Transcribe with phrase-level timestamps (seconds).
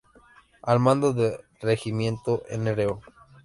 [0.63, 3.01] Al mando del Regimiento Nro.